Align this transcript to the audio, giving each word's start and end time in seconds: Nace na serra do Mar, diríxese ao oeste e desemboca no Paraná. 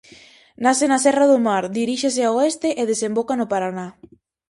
Nace 0.63 0.85
na 0.89 0.99
serra 1.05 1.25
do 1.31 1.37
Mar, 1.47 1.63
diríxese 1.79 2.21
ao 2.23 2.37
oeste 2.39 2.69
e 2.81 2.83
desemboca 2.91 3.33
no 3.37 3.49
Paraná. 3.53 3.87